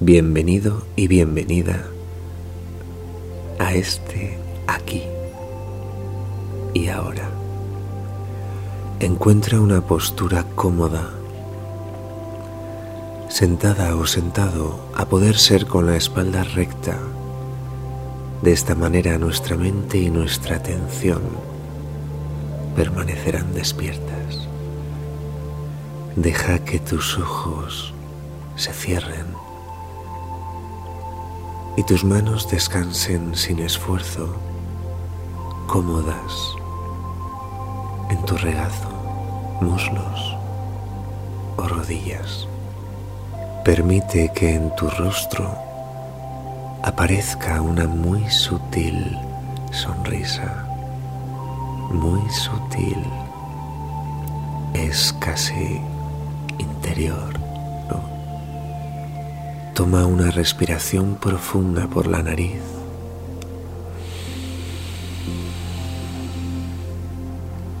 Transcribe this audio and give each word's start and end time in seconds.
Bienvenido 0.00 0.84
y 0.94 1.08
bienvenida 1.08 1.84
a 3.58 3.74
este 3.74 4.38
aquí 4.68 5.02
y 6.72 6.86
ahora. 6.86 7.28
Encuentra 9.00 9.60
una 9.60 9.80
postura 9.80 10.44
cómoda, 10.54 11.10
sentada 13.28 13.96
o 13.96 14.06
sentado, 14.06 14.78
a 14.94 15.06
poder 15.08 15.36
ser 15.36 15.66
con 15.66 15.86
la 15.86 15.96
espalda 15.96 16.44
recta. 16.44 16.96
De 18.42 18.52
esta 18.52 18.76
manera 18.76 19.18
nuestra 19.18 19.56
mente 19.56 19.98
y 19.98 20.10
nuestra 20.10 20.58
atención 20.58 21.22
permanecerán 22.76 23.52
despiertas. 23.52 24.46
Deja 26.14 26.60
que 26.60 26.78
tus 26.78 27.18
ojos 27.18 27.92
se 28.54 28.72
cierren 28.72 29.37
y 31.78 31.84
tus 31.84 32.02
manos 32.02 32.50
descansen 32.50 33.36
sin 33.36 33.60
esfuerzo, 33.60 34.34
cómodas 35.68 36.56
en 38.10 38.20
tu 38.24 38.36
regazo, 38.36 38.88
muslos 39.60 40.36
o 41.56 41.68
rodillas. 41.68 42.48
Permite 43.64 44.32
que 44.34 44.56
en 44.56 44.74
tu 44.74 44.90
rostro 44.90 45.56
aparezca 46.82 47.62
una 47.62 47.86
muy 47.86 48.28
sutil 48.28 49.16
sonrisa, 49.70 50.66
muy 51.92 52.28
sutil, 52.28 53.04
es 54.74 55.14
casi 55.20 55.80
interior. 56.58 57.37
Toma 59.78 60.06
una 60.06 60.32
respiración 60.32 61.14
profunda 61.20 61.86
por 61.86 62.08
la 62.08 62.20
nariz. 62.20 62.60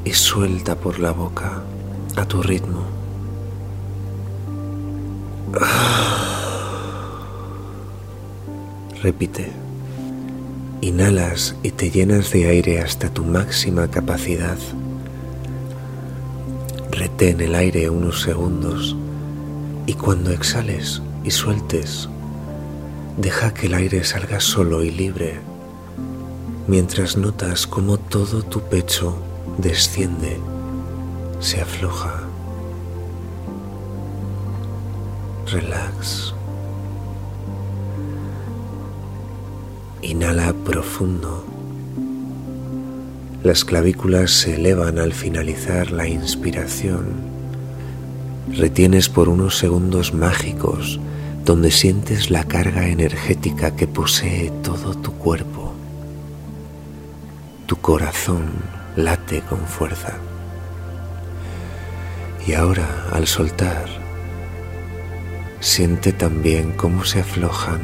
Y 0.04 0.12
suelta 0.12 0.76
por 0.76 1.00
la 1.00 1.10
boca 1.10 1.60
a 2.14 2.24
tu 2.24 2.40
ritmo. 2.40 2.84
Repite. 9.02 9.50
Inhalas 10.80 11.56
y 11.64 11.72
te 11.72 11.90
llenas 11.90 12.30
de 12.30 12.46
aire 12.46 12.80
hasta 12.80 13.12
tu 13.12 13.24
máxima 13.24 13.90
capacidad. 13.90 14.58
Retén 16.92 17.40
el 17.40 17.56
aire 17.56 17.90
unos 17.90 18.22
segundos 18.22 18.94
y 19.86 19.94
cuando 19.94 20.30
exhales, 20.30 21.02
y 21.28 21.30
sueltes. 21.30 22.08
Deja 23.18 23.52
que 23.52 23.66
el 23.66 23.74
aire 23.74 24.02
salga 24.02 24.40
solo 24.40 24.82
y 24.82 24.90
libre 24.90 25.40
mientras 26.66 27.18
notas 27.18 27.66
cómo 27.66 27.98
todo 27.98 28.42
tu 28.42 28.60
pecho 28.60 29.14
desciende, 29.58 30.38
se 31.38 31.60
afloja. 31.60 32.22
Relax. 35.52 36.34
Inhala 40.00 40.54
profundo. 40.64 41.44
Las 43.42 43.64
clavículas 43.66 44.30
se 44.30 44.54
elevan 44.54 44.98
al 44.98 45.12
finalizar 45.12 45.90
la 45.90 46.08
inspiración 46.08 47.38
retienes 48.56 49.08
por 49.08 49.28
unos 49.28 49.58
segundos 49.58 50.14
mágicos 50.14 50.98
donde 51.48 51.70
sientes 51.70 52.30
la 52.30 52.44
carga 52.44 52.88
energética 52.88 53.74
que 53.74 53.86
posee 53.86 54.50
todo 54.62 54.94
tu 54.94 55.14
cuerpo. 55.14 55.72
Tu 57.64 57.74
corazón 57.76 58.50
late 58.96 59.40
con 59.40 59.60
fuerza. 59.60 60.12
Y 62.46 62.52
ahora, 62.52 63.06
al 63.12 63.26
soltar, 63.26 63.86
siente 65.60 66.12
también 66.12 66.72
cómo 66.72 67.06
se 67.06 67.20
aflojan 67.20 67.80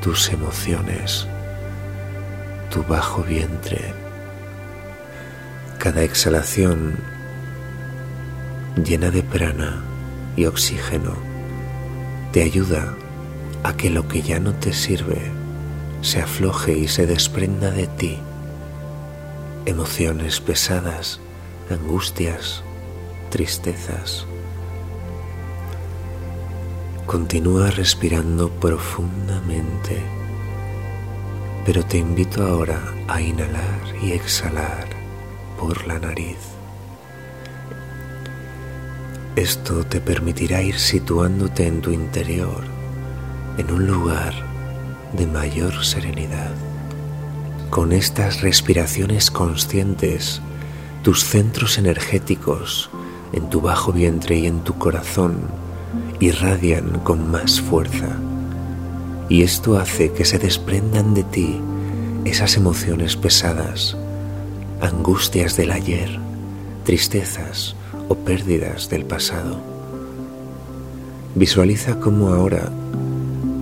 tus 0.00 0.28
emociones, 0.28 1.26
tu 2.70 2.84
bajo 2.84 3.24
vientre. 3.24 3.92
Cada 5.78 6.04
exhalación 6.04 6.94
llena 8.84 9.10
de 9.10 9.24
prana 9.24 9.82
y 10.36 10.46
oxígeno 10.46 11.33
te 12.34 12.42
ayuda 12.42 12.96
a 13.62 13.76
que 13.76 13.90
lo 13.90 14.08
que 14.08 14.20
ya 14.20 14.40
no 14.40 14.54
te 14.54 14.72
sirve 14.72 15.22
se 16.02 16.20
afloje 16.20 16.76
y 16.76 16.88
se 16.88 17.06
desprenda 17.06 17.70
de 17.70 17.86
ti. 17.86 18.18
Emociones 19.66 20.40
pesadas, 20.40 21.20
angustias, 21.70 22.64
tristezas. 23.30 24.26
Continúa 27.06 27.70
respirando 27.70 28.50
profundamente, 28.50 30.02
pero 31.64 31.84
te 31.84 31.98
invito 31.98 32.44
ahora 32.44 32.80
a 33.06 33.20
inhalar 33.20 33.80
y 34.02 34.10
exhalar 34.10 34.88
por 35.56 35.86
la 35.86 36.00
nariz. 36.00 36.63
Esto 39.36 39.84
te 39.84 40.00
permitirá 40.00 40.62
ir 40.62 40.78
situándote 40.78 41.66
en 41.66 41.80
tu 41.80 41.90
interior, 41.90 42.62
en 43.58 43.68
un 43.72 43.84
lugar 43.84 44.32
de 45.12 45.26
mayor 45.26 45.84
serenidad. 45.84 46.52
Con 47.68 47.92
estas 47.92 48.42
respiraciones 48.42 49.32
conscientes, 49.32 50.40
tus 51.02 51.24
centros 51.24 51.78
energéticos 51.78 52.90
en 53.32 53.50
tu 53.50 53.60
bajo 53.60 53.92
vientre 53.92 54.38
y 54.38 54.46
en 54.46 54.60
tu 54.60 54.78
corazón 54.78 55.38
irradian 56.20 57.00
con 57.00 57.28
más 57.28 57.60
fuerza. 57.60 58.16
Y 59.28 59.42
esto 59.42 59.76
hace 59.78 60.12
que 60.12 60.24
se 60.24 60.38
desprendan 60.38 61.12
de 61.12 61.24
ti 61.24 61.60
esas 62.24 62.56
emociones 62.56 63.16
pesadas, 63.16 63.96
angustias 64.80 65.56
del 65.56 65.72
ayer, 65.72 66.20
tristezas, 66.84 67.74
o 68.08 68.14
pérdidas 68.14 68.88
del 68.88 69.04
pasado. 69.04 69.58
Visualiza 71.34 71.98
cómo 72.00 72.28
ahora 72.28 72.70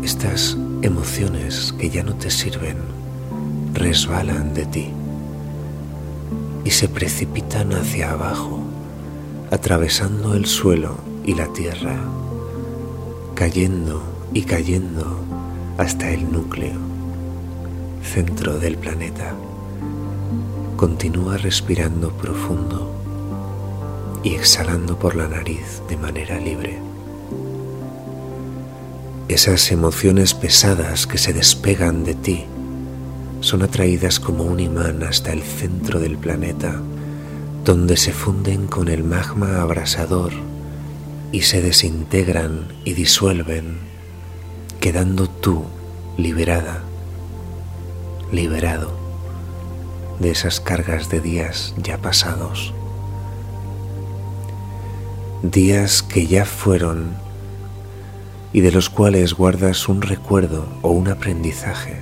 estas 0.03 0.57
emociones 0.83 1.73
que 1.79 1.91
ya 1.91 2.03
no 2.03 2.15
te 2.15 2.31
sirven 2.31 2.77
resbalan 3.73 4.53
de 4.55 4.67
ti 4.67 4.89
y 6.65 6.71
se 6.71 6.89
precipitan 6.89 7.73
hacia 7.73 8.13
abajo, 8.13 8.61
atravesando 9.51 10.35
el 10.35 10.47
suelo 10.47 10.97
y 11.25 11.35
la 11.35 11.47
tierra, 11.53 11.97
cayendo 13.35 14.03
y 14.33 14.43
cayendo 14.43 15.25
hasta 15.79 16.11
el 16.11 16.31
núcleo, 16.31 16.79
centro 18.03 18.59
del 18.59 18.77
planeta. 18.77 19.35
Continúa 20.77 21.37
respirando 21.39 22.13
profundo 22.13 23.02
y 24.23 24.35
exhalando 24.35 24.99
por 24.99 25.17
la 25.17 25.29
nariz 25.29 25.83
de 25.89 25.97
manera 25.97 26.39
libre. 26.39 26.79
Esas 29.29 29.71
emociones 29.73 30.35
pesadas 30.35 31.07
que 31.07 31.19
se 31.19 31.33
despegan 31.33 32.05
de 32.05 32.15
ti 32.15 32.45
son 33.41 33.63
atraídas 33.63 34.21
como 34.21 34.45
un 34.45 34.61
imán 34.61 35.03
hasta 35.03 35.33
el 35.33 35.43
centro 35.43 35.99
del 35.99 36.19
planeta, 36.19 36.81
donde 37.65 37.97
se 37.97 38.13
funden 38.13 38.67
con 38.67 38.89
el 38.89 39.05
magma 39.05 39.61
abrasador 39.61 40.33
y 41.33 41.43
se 41.43 41.63
desintegran 41.63 42.69
y 42.85 42.93
disuelven, 42.93 43.79
quedando 44.81 45.29
tú 45.29 45.65
liberada, 46.17 46.83
liberado 48.31 48.93
de 50.21 50.31
esas 50.31 50.61
cargas 50.61 51.09
de 51.09 51.21
días 51.21 51.75
ya 51.79 51.99
pasados 51.99 52.75
días 55.43 56.05
que 56.05 56.29
ya 56.29 56.45
fueron 56.45 57.17
y 58.53 58.61
de 58.61 58.71
los 58.71 58.89
cuales 58.89 59.35
guardas 59.35 59.89
un 59.89 60.01
recuerdo 60.01 60.69
o 60.83 60.91
un 60.91 61.09
aprendizaje, 61.09 61.99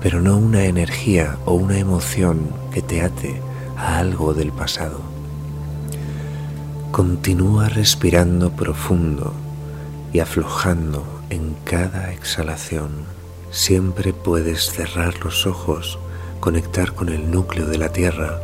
pero 0.00 0.20
no 0.20 0.36
una 0.36 0.64
energía 0.66 1.38
o 1.44 1.54
una 1.54 1.78
emoción 1.78 2.50
que 2.72 2.80
te 2.80 3.02
ate 3.02 3.42
a 3.76 3.98
algo 3.98 4.32
del 4.32 4.52
pasado. 4.52 5.00
Continúa 6.92 7.68
respirando 7.68 8.52
profundo 8.52 9.34
y 10.12 10.20
aflojando 10.20 11.04
en 11.30 11.56
cada 11.64 12.12
exhalación. 12.12 12.90
Siempre 13.50 14.12
puedes 14.12 14.70
cerrar 14.70 15.18
los 15.24 15.46
ojos, 15.48 15.98
conectar 16.38 16.94
con 16.94 17.08
el 17.08 17.28
núcleo 17.28 17.66
de 17.66 17.78
la 17.78 17.88
Tierra 17.88 18.38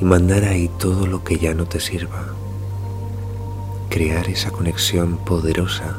y 0.00 0.04
mandar 0.04 0.42
ahí 0.42 0.68
todo 0.76 1.06
lo 1.06 1.22
que 1.22 1.38
ya 1.38 1.54
no 1.54 1.66
te 1.66 1.78
sirva 1.78 2.34
crear 3.88 4.28
esa 4.28 4.50
conexión 4.50 5.16
poderosa 5.18 5.98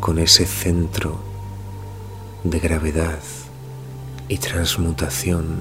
con 0.00 0.18
ese 0.18 0.46
centro 0.46 1.18
de 2.44 2.58
gravedad 2.58 3.18
y 4.28 4.38
transmutación 4.38 5.60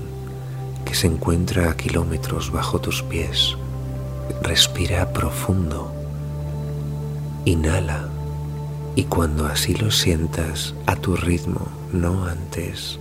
que 0.85 0.93
se 0.93 1.07
encuentra 1.07 1.69
a 1.69 1.77
kilómetros 1.77 2.51
bajo 2.51 2.79
tus 2.79 3.01
pies. 3.03 3.55
Respira 4.41 5.11
profundo. 5.13 5.91
Inhala 7.45 8.09
y 8.95 9.03
cuando 9.03 9.45
así 9.45 9.73
lo 9.75 9.91
sientas 9.91 10.73
a 10.85 10.95
tu 10.95 11.15
ritmo, 11.15 11.67
no 11.91 12.25
antes, 12.25 12.99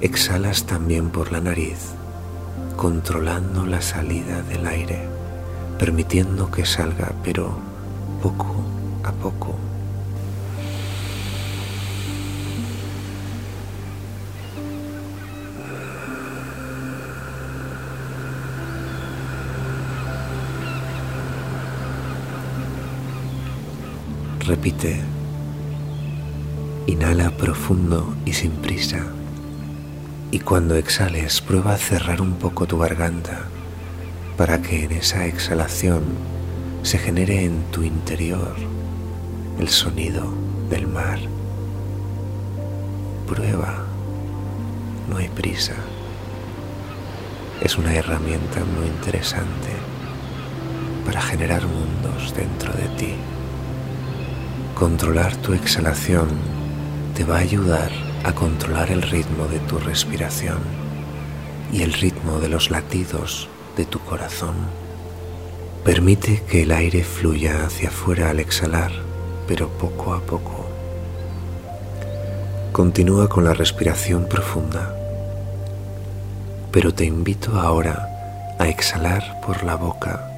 exhalas 0.00 0.64
también 0.64 1.10
por 1.10 1.32
la 1.32 1.40
nariz, 1.40 1.78
controlando 2.76 3.64
la 3.64 3.80
salida 3.80 4.42
del 4.42 4.66
aire, 4.66 5.08
permitiendo 5.78 6.50
que 6.50 6.66
salga, 6.66 7.12
pero 7.22 7.56
poco 8.20 8.64
a 9.04 9.12
poco. 9.12 9.54
Repite. 24.40 25.00
Inhala 26.86 27.30
profundo 27.30 28.16
y 28.24 28.32
sin 28.32 28.50
prisa. 28.52 29.04
Y 30.30 30.40
cuando 30.40 30.74
exhales, 30.74 31.40
prueba 31.40 31.74
a 31.74 31.76
cerrar 31.76 32.20
un 32.20 32.34
poco 32.34 32.66
tu 32.66 32.78
garganta 32.78 33.48
para 34.38 34.62
que 34.62 34.84
en 34.84 34.92
esa 34.92 35.26
exhalación 35.26 36.04
se 36.84 36.96
genere 36.96 37.44
en 37.44 37.60
tu 37.72 37.82
interior 37.82 38.54
el 39.58 39.68
sonido 39.68 40.32
del 40.70 40.86
mar. 40.86 41.18
Prueba, 43.26 43.84
no 45.10 45.16
hay 45.16 45.28
prisa. 45.28 45.74
Es 47.60 47.76
una 47.76 47.92
herramienta 47.92 48.60
muy 48.64 48.86
interesante 48.86 49.70
para 51.04 51.20
generar 51.20 51.62
mundos 51.66 52.32
dentro 52.32 52.72
de 52.74 52.88
ti. 52.96 53.14
Controlar 54.76 55.34
tu 55.38 55.52
exhalación 55.52 56.28
te 57.16 57.24
va 57.24 57.38
a 57.38 57.40
ayudar 57.40 57.90
a 58.22 58.32
controlar 58.32 58.92
el 58.92 59.02
ritmo 59.02 59.48
de 59.48 59.58
tu 59.58 59.80
respiración 59.80 60.58
y 61.72 61.82
el 61.82 61.92
ritmo 61.92 62.38
de 62.38 62.48
los 62.48 62.70
latidos 62.70 63.48
de 63.78 63.86
tu 63.86 64.00
corazón. 64.00 64.56
Permite 65.84 66.42
que 66.42 66.62
el 66.62 66.72
aire 66.72 67.04
fluya 67.04 67.64
hacia 67.64 67.88
afuera 67.88 68.28
al 68.28 68.40
exhalar, 68.40 68.90
pero 69.46 69.68
poco 69.68 70.12
a 70.12 70.20
poco. 70.20 70.66
Continúa 72.72 73.28
con 73.28 73.44
la 73.44 73.54
respiración 73.54 74.28
profunda, 74.28 74.94
pero 76.72 76.92
te 76.92 77.04
invito 77.04 77.58
ahora 77.58 78.56
a 78.58 78.66
exhalar 78.68 79.40
por 79.46 79.62
la 79.62 79.76
boca 79.76 80.28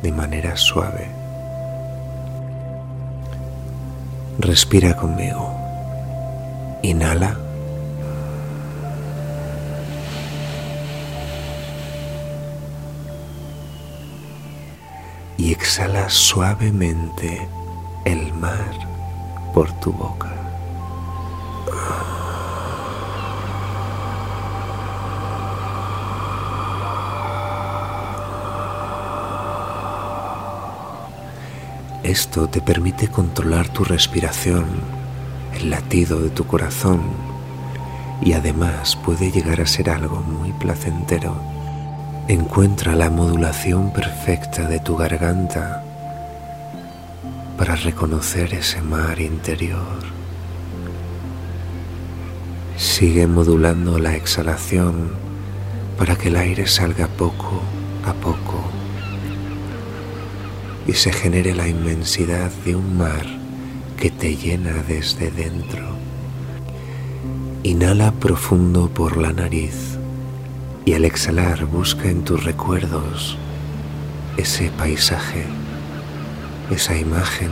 de 0.00 0.12
manera 0.12 0.56
suave. 0.56 1.08
Respira 4.38 4.96
conmigo. 4.96 5.52
Inhala. 6.82 7.43
Exhala 15.74 16.08
suavemente 16.08 17.48
el 18.04 18.32
mar 18.34 18.78
por 19.52 19.72
tu 19.80 19.90
boca. 19.92 20.32
Esto 32.04 32.46
te 32.48 32.60
permite 32.60 33.08
controlar 33.08 33.68
tu 33.68 33.82
respiración, 33.82 34.66
el 35.54 35.70
latido 35.70 36.20
de 36.20 36.30
tu 36.30 36.46
corazón 36.46 37.00
y 38.22 38.34
además 38.34 38.94
puede 38.94 39.32
llegar 39.32 39.60
a 39.60 39.66
ser 39.66 39.90
algo 39.90 40.20
muy 40.20 40.52
placentero. 40.52 41.53
Encuentra 42.26 42.96
la 42.96 43.10
modulación 43.10 43.92
perfecta 43.92 44.66
de 44.66 44.80
tu 44.80 44.96
garganta 44.96 45.84
para 47.58 47.76
reconocer 47.76 48.54
ese 48.54 48.80
mar 48.80 49.20
interior. 49.20 49.98
Sigue 52.78 53.26
modulando 53.26 53.98
la 53.98 54.16
exhalación 54.16 55.10
para 55.98 56.16
que 56.16 56.28
el 56.28 56.36
aire 56.36 56.66
salga 56.66 57.08
poco 57.08 57.60
a 58.06 58.14
poco 58.14 58.70
y 60.86 60.94
se 60.94 61.12
genere 61.12 61.54
la 61.54 61.68
inmensidad 61.68 62.50
de 62.64 62.74
un 62.74 62.96
mar 62.96 63.26
que 63.98 64.10
te 64.10 64.34
llena 64.34 64.82
desde 64.88 65.30
dentro. 65.30 65.94
Inhala 67.64 68.12
profundo 68.12 68.88
por 68.88 69.18
la 69.18 69.34
nariz 69.34 69.98
y 70.84 70.92
al 70.92 71.04
exhalar 71.04 71.64
busca 71.66 72.08
en 72.08 72.24
tus 72.24 72.44
recuerdos 72.44 73.36
ese 74.36 74.70
paisaje, 74.70 75.44
esa 76.70 76.96
imagen, 76.96 77.50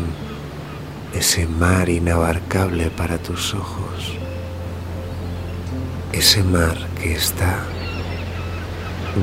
ese 1.15 1.47
mar 1.47 1.89
inabarcable 1.89 2.91
para 2.91 3.19
tus 3.19 3.55
ojos, 3.55 4.19
ese 6.13 6.43
mar 6.43 6.77
que 7.01 7.13
está 7.15 7.59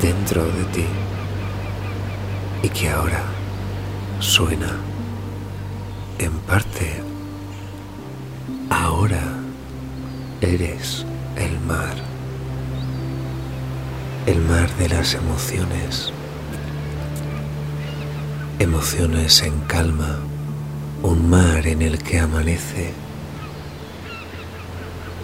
dentro 0.01 0.43
de 0.43 0.63
ti 0.73 0.85
y 2.63 2.69
que 2.69 2.89
ahora 2.89 3.23
suena 4.19 4.75
en 6.19 6.31
parte 6.39 7.01
ahora 8.69 9.21
eres 10.41 11.05
el 11.37 11.59
mar, 11.61 11.95
el 14.29 14.41
mar 14.41 14.69
de 14.77 14.87
las 14.89 15.15
emociones, 15.15 16.13
emociones 18.59 19.41
en 19.41 19.59
calma, 19.61 20.19
un 21.01 21.27
mar 21.27 21.65
en 21.65 21.81
el 21.81 21.97
que 21.97 22.19
amanece, 22.19 22.93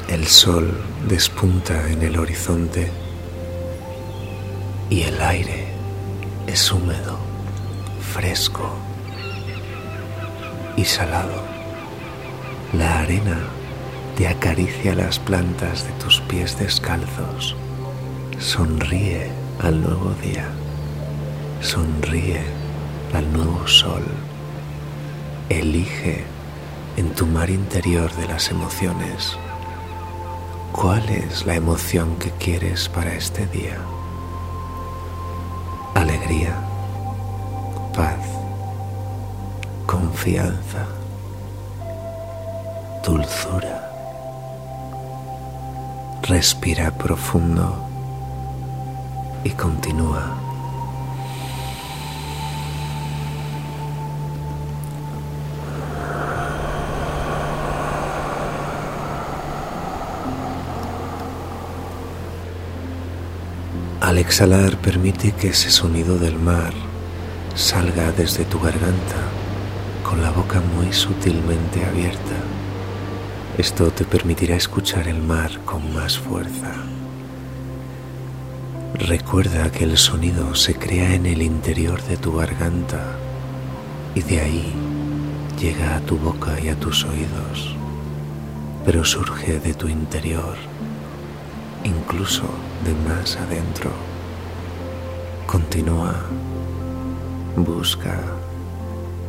el 0.07 0.25
sol 0.25 0.83
despunta 1.07 1.87
en 1.87 2.01
el 2.01 2.17
horizonte 2.17 2.89
y 4.89 5.01
el 5.01 5.21
aire 5.21 5.67
es 6.47 6.71
húmedo, 6.71 7.19
fresco 8.11 8.75
y 10.77 10.83
salado. 10.83 11.43
La 12.73 13.01
arena 13.01 13.37
te 14.17 14.27
acaricia 14.27 14.95
las 14.95 15.19
plantas 15.19 15.85
de 15.85 15.91
tus 16.03 16.21
pies 16.21 16.57
descalzos. 16.57 17.55
Sonríe 18.39 19.31
al 19.61 19.81
nuevo 19.81 20.13
día. 20.21 20.45
Sonríe 21.61 22.41
al 23.13 23.31
nuevo 23.31 23.65
sol. 23.65 24.03
Elige 25.47 26.25
en 26.97 27.11
tu 27.11 27.25
mar 27.25 27.49
interior 27.49 28.13
de 28.15 28.27
las 28.27 28.51
emociones 28.51 29.37
cuál 30.73 31.07
es 31.09 31.45
la 31.45 31.55
emoción 31.55 32.17
que 32.17 32.31
quieres 32.31 32.89
para 32.89 33.13
este 33.13 33.47
día. 33.47 33.77
Alegría, 35.93 36.55
paz, 37.95 38.19
confianza, 39.85 40.85
dulzura. 43.05 43.89
Respira 46.23 46.91
profundo 46.91 47.84
y 49.45 49.51
continúa. 49.51 50.35
Al 64.01 64.17
exhalar 64.17 64.77
permite 64.77 65.31
que 65.31 65.49
ese 65.49 65.69
sonido 65.69 66.17
del 66.17 66.37
mar 66.37 66.73
salga 67.53 68.11
desde 68.11 68.45
tu 68.45 68.59
garganta 68.59 69.21
con 70.03 70.21
la 70.21 70.31
boca 70.31 70.59
muy 70.75 70.91
sutilmente 70.91 71.85
abierta. 71.85 72.37
Esto 73.57 73.91
te 73.91 74.05
permitirá 74.05 74.55
escuchar 74.55 75.07
el 75.07 75.21
mar 75.21 75.51
con 75.65 75.93
más 75.93 76.17
fuerza. 76.17 76.94
Recuerda 78.97 79.71
que 79.71 79.83
el 79.83 79.97
sonido 79.97 80.55
se 80.55 80.75
crea 80.75 81.13
en 81.15 81.25
el 81.25 81.41
interior 81.41 82.01
de 82.03 82.15
tu 82.15 82.37
garganta 82.37 83.17
y 84.15 84.21
de 84.21 84.39
ahí 84.39 84.73
llega 85.59 85.97
a 85.97 85.99
tu 85.99 86.17
boca 86.17 86.59
y 86.61 86.69
a 86.69 86.79
tus 86.79 87.03
oídos. 87.03 87.75
pero 88.85 89.03
surge 89.03 89.59
de 89.59 89.73
tu 89.73 89.87
interior, 89.87 90.55
incluso 91.83 92.43
de 92.85 92.93
más 93.09 93.35
adentro. 93.35 93.89
Continúa, 95.47 96.13
busca, 97.57 98.19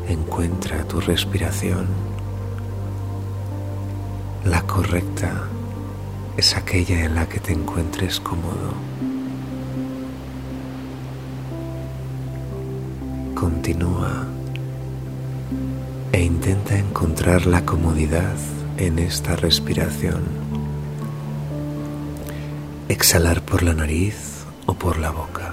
encuentra 0.09 0.85
tu 0.85 1.01
respiración. 1.01 1.87
La 4.45 4.61
correcta 4.63 5.49
es 6.37 6.55
aquella 6.55 7.05
en 7.07 7.15
la 7.15 7.27
que 7.27 7.41
te 7.41 7.53
encuentres 7.53 8.21
cómodo. 8.21 8.75
Continúa 13.37 14.25
e 16.11 16.23
intenta 16.23 16.79
encontrar 16.79 17.45
la 17.45 17.67
comodidad 17.67 18.35
en 18.79 18.99
esta 18.99 19.37
respiración. 19.37 20.23
Exhalar 22.89 23.43
por 23.43 23.63
la 23.63 23.75
nariz 23.75 24.47
o 24.65 24.73
por 24.73 24.97
la 24.97 25.11
boca. 25.11 25.53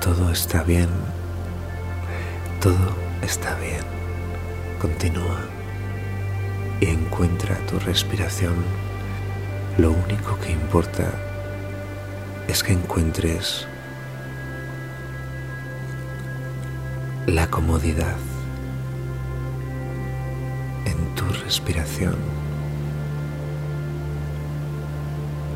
Todo 0.00 0.32
está 0.32 0.62
bien. 0.62 0.88
Todo 2.58 2.96
está 3.20 3.54
bien. 3.56 3.84
Continúa 4.80 5.40
y 6.80 6.86
encuentra 6.86 7.54
tu 7.66 7.78
respiración. 7.80 8.54
Lo 9.76 9.92
único 9.92 10.38
que 10.40 10.52
importa 10.52 11.04
es 12.48 12.62
que 12.62 12.72
encuentres 12.72 13.68
la 17.26 17.48
comodidad 17.48 18.16
respiración 21.44 22.16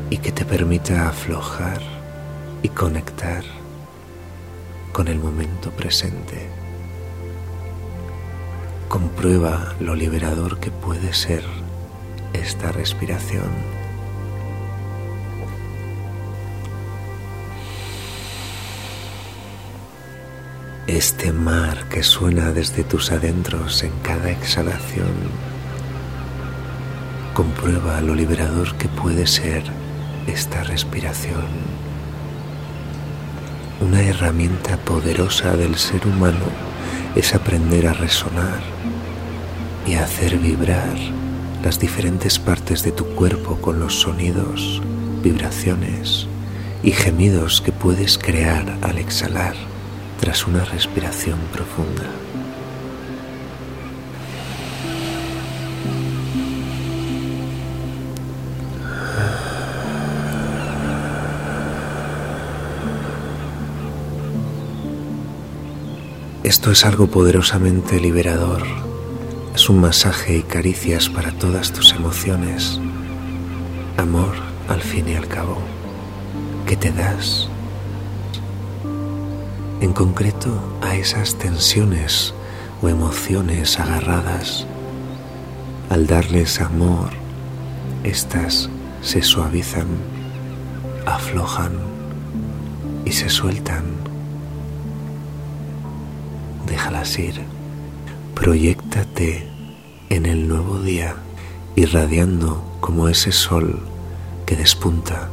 y 0.09 0.17
que 0.17 0.31
te 0.31 0.45
permita 0.45 1.09
aflojar 1.09 1.81
y 2.63 2.69
conectar 2.69 3.43
con 4.93 5.07
el 5.07 5.19
momento 5.19 5.71
presente. 5.71 6.47
Comprueba 8.87 9.75
lo 9.79 9.95
liberador 9.95 10.59
que 10.59 10.71
puede 10.71 11.13
ser 11.13 11.43
esta 12.33 12.71
respiración. 12.71 13.78
Este 20.91 21.31
mar 21.31 21.87
que 21.87 22.01
suena 22.01 22.51
desde 22.51 22.83
tus 22.83 23.11
adentros 23.11 23.83
en 23.83 23.91
cada 24.01 24.31
exhalación 24.31 25.13
Comprueba 27.35 28.01
lo 28.01 28.15
liberador 28.15 28.75
que 28.75 28.87
puede 28.87 29.27
ser 29.27 29.61
esta 30.25 30.63
respiración. 30.63 31.45
Una 33.79 34.01
herramienta 34.01 34.77
poderosa 34.77 35.55
del 35.55 35.75
ser 35.75 36.07
humano 36.07 36.47
es 37.15 37.35
aprender 37.35 37.85
a 37.85 37.93
resonar 37.93 38.59
y 39.85 39.93
a 39.93 40.05
hacer 40.05 40.39
vibrar 40.39 40.97
las 41.63 41.79
diferentes 41.79 42.39
partes 42.39 42.81
de 42.81 42.93
tu 42.93 43.05
cuerpo 43.13 43.61
con 43.61 43.79
los 43.79 43.93
sonidos, 43.93 44.81
vibraciones 45.21 46.25
y 46.81 46.93
gemidos 46.93 47.61
que 47.61 47.71
puedes 47.71 48.17
crear 48.17 48.75
al 48.81 48.97
exhalar 48.97 49.68
tras 50.19 50.45
una 50.47 50.65
respiración 50.65 51.39
profunda. 51.53 52.03
Esto 66.43 66.71
es 66.71 66.85
algo 66.85 67.07
poderosamente 67.07 67.99
liberador. 67.99 68.63
Es 69.53 69.69
un 69.69 69.81
masaje 69.81 70.37
y 70.37 70.41
caricias 70.41 71.09
para 71.09 71.31
todas 71.31 71.71
tus 71.71 71.93
emociones. 71.93 72.79
Amor 73.97 74.33
al 74.67 74.81
fin 74.81 75.09
y 75.09 75.15
al 75.15 75.27
cabo, 75.27 75.57
que 76.65 76.75
te 76.75 76.91
das. 76.91 77.48
En 79.81 79.93
concreto 79.93 80.49
a 80.81 80.95
esas 80.95 81.35
tensiones 81.35 82.33
o 82.81 82.89
emociones 82.89 83.79
agarradas. 83.79 84.65
Al 85.89 86.05
darles 86.07 86.61
amor, 86.61 87.09
estas 88.03 88.69
se 89.01 89.21
suavizan, 89.21 89.87
aflojan 91.05 91.73
y 93.05 93.11
se 93.11 93.29
sueltan 93.29 93.99
déjalas 96.69 97.19
ir. 97.19 97.41
Proyéctate 98.35 99.47
en 100.09 100.25
el 100.25 100.47
nuevo 100.47 100.79
día, 100.79 101.15
irradiando 101.75 102.63
como 102.79 103.09
ese 103.09 103.31
sol 103.31 103.79
que 104.45 104.55
despunta 104.55 105.29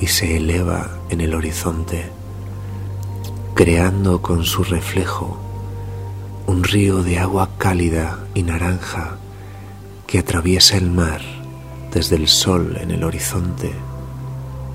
y 0.00 0.06
se 0.06 0.36
eleva 0.36 0.98
en 1.10 1.20
el 1.20 1.34
horizonte, 1.34 2.10
creando 3.56 4.20
con 4.20 4.44
su 4.44 4.64
reflejo 4.64 5.38
un 6.46 6.62
río 6.62 7.02
de 7.02 7.18
agua 7.18 7.48
cálida 7.56 8.18
y 8.34 8.42
naranja 8.42 9.16
que 10.06 10.18
atraviesa 10.18 10.76
el 10.76 10.90
mar 10.90 11.22
desde 11.90 12.16
el 12.16 12.28
sol 12.28 12.76
en 12.78 12.90
el 12.90 13.02
horizonte 13.02 13.72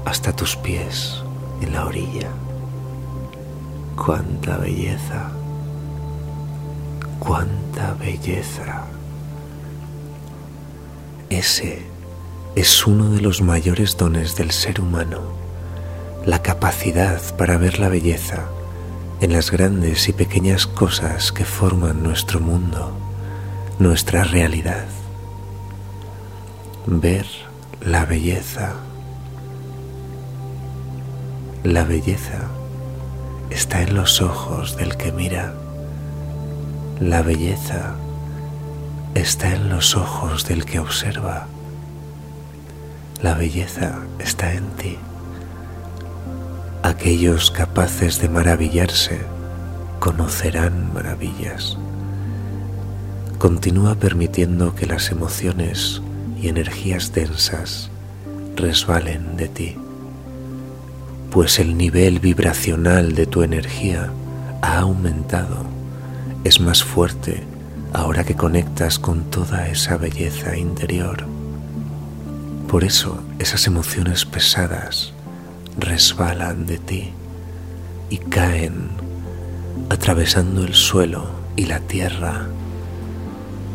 hasta 0.04 0.36
tus 0.36 0.56
pies 0.56 1.22
en 1.62 1.74
la 1.74 1.86
orilla. 1.86 2.30
¡Cuánta 3.96 4.58
belleza! 4.58 5.30
cuánta 7.20 7.94
belleza. 7.94 8.88
Ese 11.30 11.84
es 12.56 12.88
uno 12.88 13.12
de 13.12 13.22
los 13.22 13.44
mayores 13.44 13.96
dones 13.96 14.36
del 14.36 14.50
ser 14.50 14.82
humano, 14.82 15.22
la 16.26 16.42
capacidad 16.42 17.22
para 17.38 17.58
ver 17.58 17.78
la 17.78 17.90
belleza 17.90 18.48
en 19.22 19.34
las 19.34 19.52
grandes 19.52 20.10
y 20.10 20.14
pequeñas 20.14 20.68
cosas 20.68 21.32
que 21.32 21.46
forman 21.46 22.04
nuestro 22.04 22.40
mundo, 22.40 22.92
nuestra 23.80 24.24
realidad. 24.24 24.86
Ver 26.86 27.26
la 27.80 28.06
belleza. 28.06 28.74
La 31.64 31.86
belleza 31.86 32.50
está 33.50 33.82
en 33.82 33.96
los 33.96 34.22
ojos 34.22 34.76
del 34.76 34.98
que 34.98 35.12
mira 35.12 35.54
la 37.02 37.24
belleza 37.24 37.96
está 39.16 39.56
en 39.56 39.70
los 39.70 39.98
ojos 39.98 40.48
del 40.48 40.66
que 40.66 40.78
observa. 40.78 41.48
La 43.24 43.34
belleza 43.34 44.02
está 44.20 44.54
en 44.54 44.70
ti. 44.78 45.00
Aquellos 46.84 47.52
capaces 47.52 48.20
de 48.20 48.28
maravillarse 48.28 49.20
conocerán 50.00 50.92
maravillas. 50.94 51.78
Continúa 53.38 53.96
permitiendo 53.96 54.74
que 54.74 54.88
las 54.88 55.12
emociones 55.12 56.02
y 56.42 56.48
energías 56.48 57.14
densas 57.14 57.92
resbalen 58.56 59.38
de 59.38 59.48
ti, 59.48 59.76
pues 61.30 61.60
el 61.60 61.78
nivel 61.78 62.20
vibracional 62.20 63.14
de 63.14 63.28
tu 63.28 63.44
energía 63.44 64.12
ha 64.64 64.80
aumentado 64.80 65.66
es 66.44 66.60
más 66.60 66.84
fuerte 66.84 67.44
ahora 67.94 68.24
que 68.24 68.34
conectas 68.36 68.98
con 68.98 69.30
toda 69.30 69.68
esa 69.68 69.98
belleza 69.98 70.58
interior. 70.58 71.26
Por 72.68 72.84
eso 72.84 73.22
esas 73.38 73.68
emociones 73.68 74.26
pesadas 74.26 75.14
resbalan 75.78 76.66
de 76.66 76.78
ti 76.78 77.14
y 78.10 78.18
caen 78.18 78.90
atravesando 79.90 80.64
el 80.64 80.74
suelo 80.74 81.30
y 81.56 81.66
la 81.66 81.80
tierra, 81.80 82.48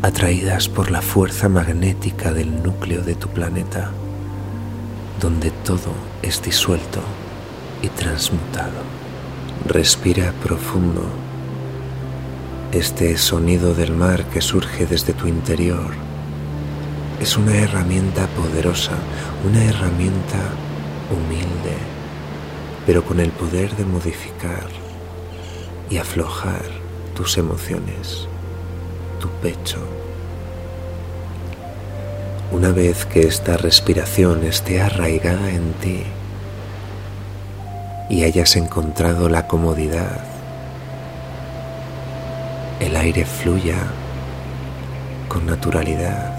atraídas 0.01 0.69
por 0.69 0.91
la 0.91 1.01
fuerza 1.01 1.49
magnética 1.49 2.33
del 2.33 2.63
núcleo 2.63 3.01
de 3.01 3.15
tu 3.15 3.29
planeta, 3.29 3.91
donde 5.19 5.51
todo 5.51 5.93
es 6.21 6.41
disuelto 6.41 7.01
y 7.81 7.89
transmutado. 7.89 8.81
Respira 9.65 10.33
profundo 10.43 11.03
este 12.71 13.17
sonido 13.17 13.73
del 13.73 13.93
mar 13.93 14.25
que 14.25 14.41
surge 14.41 14.85
desde 14.85 15.13
tu 15.13 15.27
interior 15.27 16.07
es 17.19 17.35
una 17.35 17.55
herramienta 17.55 18.27
poderosa, 18.27 18.91
una 19.43 19.63
herramienta 19.63 20.37
humilde, 21.11 21.77
pero 22.85 23.03
con 23.03 23.19
el 23.19 23.31
poder 23.31 23.75
de 23.75 23.85
modificar 23.85 24.67
y 25.89 25.97
aflojar 25.97 26.63
tus 27.15 27.37
emociones, 27.37 28.27
tu 29.19 29.29
pecho. 29.41 29.79
Una 32.51 32.71
vez 32.71 33.05
que 33.05 33.21
esta 33.21 33.57
respiración 33.57 34.43
esté 34.43 34.81
arraigada 34.81 35.49
en 35.51 35.73
ti 35.73 36.03
y 38.09 38.23
hayas 38.23 38.55
encontrado 38.55 39.27
la 39.29 39.47
comodidad, 39.47 40.23
el 42.79 42.95
aire 42.95 43.25
fluya 43.25 43.77
con 45.27 45.45
naturalidad, 45.45 46.33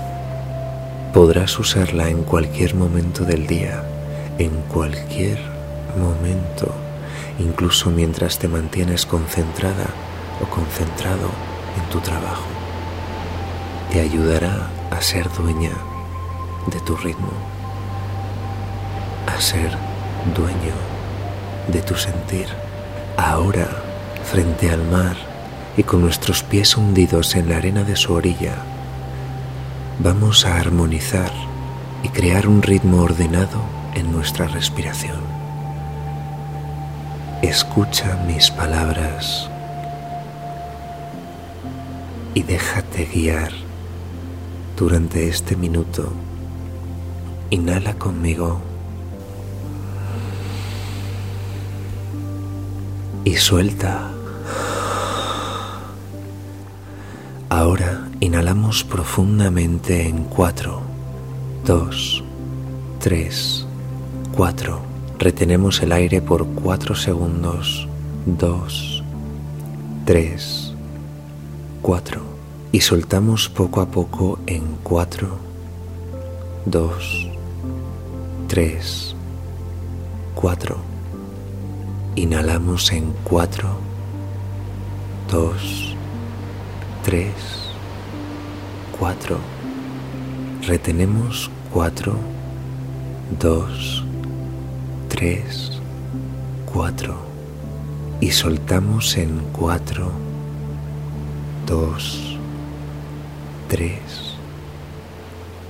podrás 1.12 1.58
usarla 1.58 2.08
en 2.08 2.22
cualquier 2.22 2.74
momento 2.74 3.24
del 3.24 3.46
día, 3.46 3.82
en 4.38 4.62
cualquier 4.62 5.38
momento, 5.98 6.72
incluso 7.40 7.90
mientras 7.90 8.38
te 8.38 8.46
mantienes 8.46 9.04
concentrada 9.04 9.86
o 10.40 10.46
concentrado 10.46 11.28
en 11.76 11.90
tu 11.90 11.98
trabajo. 12.00 12.46
Te 13.90 14.00
ayudará 14.00 14.68
a 14.90 15.02
ser 15.02 15.28
dueña 15.32 15.72
de 16.70 16.80
tu 16.80 16.96
ritmo, 16.96 17.32
a 19.26 19.40
ser 19.40 19.70
dueño 20.36 20.74
de 21.66 21.82
tu 21.82 21.96
sentir. 21.96 22.46
Ahora, 23.16 23.68
frente 24.24 24.70
al 24.70 24.84
mar 24.84 25.16
y 25.76 25.82
con 25.82 26.00
nuestros 26.00 26.44
pies 26.44 26.76
hundidos 26.76 27.34
en 27.34 27.48
la 27.48 27.56
arena 27.56 27.82
de 27.82 27.96
su 27.96 28.12
orilla, 28.12 28.54
vamos 29.98 30.46
a 30.46 30.58
armonizar 30.60 31.32
y 32.04 32.08
crear 32.10 32.46
un 32.46 32.62
ritmo 32.62 33.02
ordenado 33.02 33.77
en 33.94 34.12
nuestra 34.12 34.46
respiración. 34.48 35.20
Escucha 37.42 38.18
mis 38.26 38.50
palabras 38.50 39.48
y 42.34 42.42
déjate 42.42 43.06
guiar 43.06 43.52
durante 44.76 45.28
este 45.28 45.56
minuto 45.56 46.12
Inhala 47.50 47.94
conmigo. 47.94 48.60
Y 53.24 53.36
suelta. 53.36 54.10
Ahora 57.48 58.06
inhalamos 58.20 58.84
profundamente 58.84 60.06
en 60.06 60.24
4, 60.24 60.82
2, 61.64 62.24
3, 63.00 63.67
4. 64.38 64.80
Retenemos 65.18 65.82
el 65.82 65.90
aire 65.90 66.22
por 66.22 66.46
4 66.46 66.94
segundos. 66.94 67.88
2, 68.24 69.02
3, 70.04 70.74
4. 71.82 72.20
Y 72.70 72.80
soltamos 72.80 73.48
poco 73.48 73.80
a 73.80 73.86
poco 73.86 74.38
en 74.46 74.76
4, 74.84 75.28
2, 76.66 77.28
3, 78.46 79.16
4. 80.36 80.76
Inhalamos 82.14 82.92
en 82.92 83.12
4, 83.24 83.68
2, 85.32 85.96
3, 87.02 87.32
4. 89.00 89.36
Retenemos 90.64 91.50
4, 91.72 92.14
2, 93.40 94.04
3, 95.08 95.80
4. 96.72 97.16
Y 98.20 98.30
soltamos 98.30 99.16
en 99.16 99.40
4, 99.52 100.10
2, 101.66 102.36
3, 103.68 103.98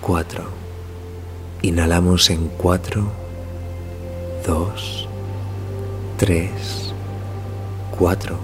4. 0.00 0.44
Inhalamos 1.62 2.30
en 2.30 2.48
4, 2.58 3.04
2, 4.46 5.08
3, 6.18 6.94
4. 7.98 8.38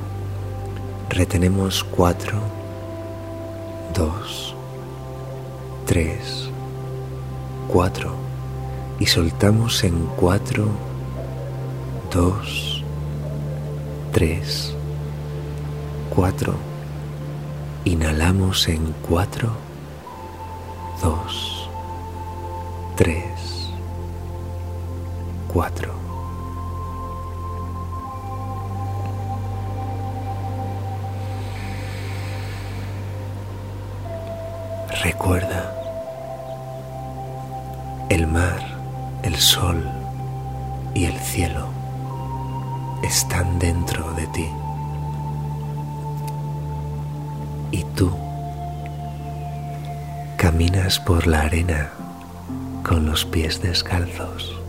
Retenemos 1.11 1.85
4, 1.85 2.39
2, 3.95 4.55
3, 5.87 6.51
4. 7.69 8.24
Y 8.99 9.07
soltamos 9.07 9.83
en 9.85 10.07
4, 10.17 10.69
2, 12.13 12.85
3, 14.13 14.75
4. 16.15 16.55
Inhalamos 17.85 18.69
en 18.69 18.95
4, 19.09 19.51
2, 21.03 21.71
3, 22.97 23.25
4. 25.53 26.05
Recuerda, 35.03 35.75
el 38.09 38.27
mar, 38.27 38.74
el 39.35 39.41
sol 39.41 39.83
y 40.95 41.07
el 41.07 41.19
cielo 41.19 41.67
están 43.03 43.59
dentro 43.59 44.13
de 44.13 44.29
ti. 44.29 44.49
Y 47.73 47.83
tú 47.97 48.13
caminas 50.37 51.01
por 51.01 51.27
la 51.27 51.41
arena 51.41 51.91
con 52.85 53.07
los 53.07 53.25
pies 53.25 53.61
descalzos. 53.61 54.64